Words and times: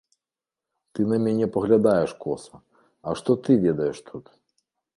Ты 0.93 0.99
на 1.11 1.17
мяне 1.25 1.45
паглядаеш 1.57 2.11
коса, 2.25 2.57
а 3.07 3.17
што 3.23 3.31
ты 3.49 3.61
ведаеш 3.69 3.97
тут? 4.09 4.25